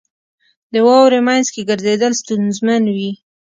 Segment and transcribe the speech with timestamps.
[0.73, 3.11] •د واورې مینځ کې ګرځېدل ستونزمن وي.